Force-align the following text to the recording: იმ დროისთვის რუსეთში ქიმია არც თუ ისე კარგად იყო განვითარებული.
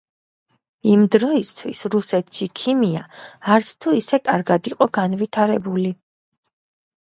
იმ 0.93 1.03
დროისთვის 1.15 1.81
რუსეთში 1.97 2.49
ქიმია 2.61 3.05
არც 3.59 3.71
თუ 3.81 3.95
ისე 4.01 4.23
კარგად 4.33 4.73
იყო 4.75 4.91
განვითარებული. 5.03 5.89